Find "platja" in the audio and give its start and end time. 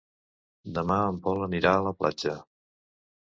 1.99-2.33